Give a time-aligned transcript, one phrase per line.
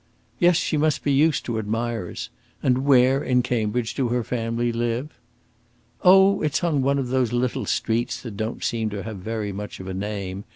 [0.39, 2.31] "Yes; she must be used to admirers.
[2.63, 5.11] And where, in Cambridge, do her family live?"
[6.01, 9.79] "Oh, it's on one of those little streets that don't seem to have very much
[9.79, 10.45] of a name.